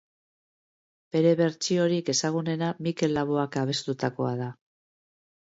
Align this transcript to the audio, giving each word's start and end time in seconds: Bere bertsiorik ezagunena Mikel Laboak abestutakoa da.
Bere 1.15 1.33
bertsiorik 1.41 2.09
ezagunena 2.15 2.71
Mikel 2.89 3.15
Laboak 3.19 3.61
abestutakoa 3.65 4.35
da. 4.43 4.51